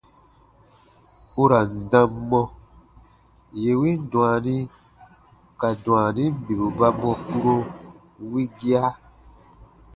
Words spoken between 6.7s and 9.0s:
ba mɔ kpuro wigia.